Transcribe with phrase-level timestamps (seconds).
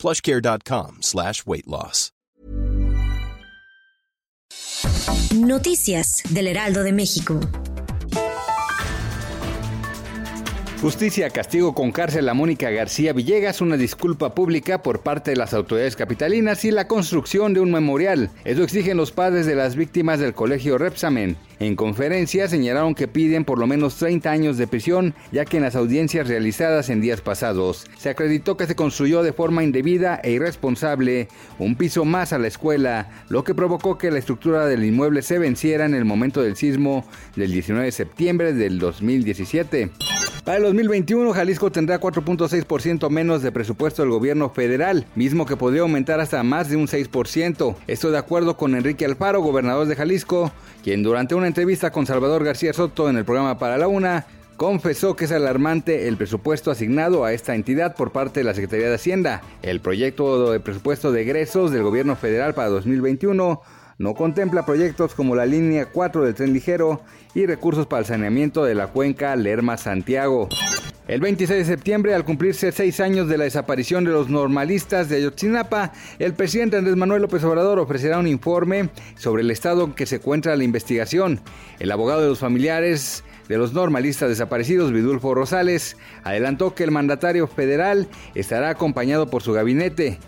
[0.00, 2.10] plushcare.com slash weight loss.
[5.32, 7.38] Noticias del Heraldo de México.
[10.80, 15.52] Justicia castigo con cárcel a Mónica García Villegas, una disculpa pública por parte de las
[15.52, 18.30] autoridades capitalinas y la construcción de un memorial.
[18.46, 21.36] Eso exigen los padres de las víctimas del colegio Repsamen.
[21.58, 25.64] En conferencia señalaron que piden por lo menos 30 años de prisión, ya que en
[25.64, 30.30] las audiencias realizadas en días pasados se acreditó que se construyó de forma indebida e
[30.30, 31.28] irresponsable
[31.58, 35.38] un piso más a la escuela, lo que provocó que la estructura del inmueble se
[35.38, 37.04] venciera en el momento del sismo
[37.36, 39.90] del 19 de septiembre del 2017.
[40.50, 45.82] Para el 2021, Jalisco tendrá 4.6% menos de presupuesto del gobierno federal, mismo que podría
[45.82, 47.76] aumentar hasta más de un 6%.
[47.86, 50.50] Esto de acuerdo con Enrique Alfaro, gobernador de Jalisco,
[50.82, 55.14] quien durante una entrevista con Salvador García Soto en el programa Para la Una, confesó
[55.14, 58.96] que es alarmante el presupuesto asignado a esta entidad por parte de la Secretaría de
[58.96, 59.42] Hacienda.
[59.62, 63.62] El proyecto de presupuesto de egresos del gobierno federal para 2021
[64.00, 67.02] no contempla proyectos como la línea 4 del tren ligero
[67.34, 70.48] y recursos para el saneamiento de la cuenca Lerma-Santiago.
[71.06, 75.16] El 26 de septiembre, al cumplirse seis años de la desaparición de los normalistas de
[75.16, 80.06] Ayotzinapa, el presidente Andrés Manuel López Obrador ofrecerá un informe sobre el estado en que
[80.06, 81.40] se encuentra la investigación.
[81.78, 87.46] El abogado de los familiares de los normalistas desaparecidos, Vidulfo Rosales, adelantó que el mandatario
[87.48, 90.18] federal estará acompañado por su gabinete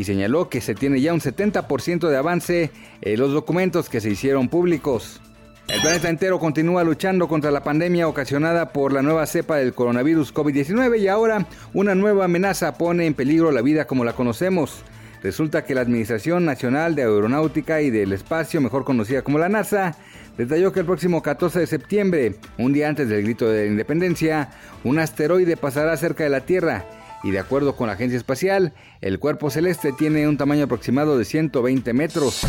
[0.00, 2.70] y señaló que se tiene ya un 70% de avance
[3.02, 5.20] en los documentos que se hicieron públicos.
[5.68, 10.32] El planeta entero continúa luchando contra la pandemia ocasionada por la nueva cepa del coronavirus
[10.32, 14.82] COVID-19 y ahora una nueva amenaza pone en peligro la vida como la conocemos.
[15.22, 19.98] Resulta que la Administración Nacional de Aeronáutica y del Espacio, mejor conocida como la NASA,
[20.38, 24.48] detalló que el próximo 14 de septiembre, un día antes del grito de la independencia,
[24.82, 26.86] un asteroide pasará cerca de la Tierra
[27.22, 31.24] y de acuerdo con la agencia espacial, el cuerpo celeste tiene un tamaño aproximado de
[31.24, 32.42] 120 metros.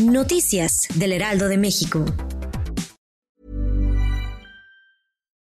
[0.00, 2.04] Noticias del Heraldo de México.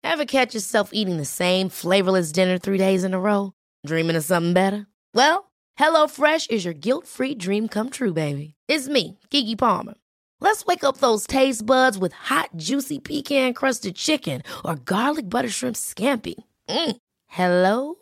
[0.05, 3.53] Ever catch yourself eating the same flavorless dinner three days in a row?
[3.87, 4.87] Dreaming of something better?
[5.15, 8.55] Well, HelloFresh is your guilt-free dream come true, baby.
[8.69, 9.95] It's me, Kiki Palmer.
[10.41, 15.77] Let's wake up those taste buds with hot, juicy pecan-crusted chicken or garlic butter shrimp
[15.77, 16.35] scampi.
[16.69, 16.97] Mm.
[17.29, 18.02] Hello